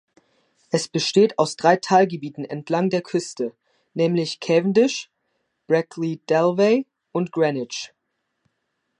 [0.71, 3.53] Es besteht aus drei Teilgebieten entlang der Küste,
[3.93, 5.11] nämlich Cavendish,
[5.67, 7.93] Brackley-Dalvay und Greenwich.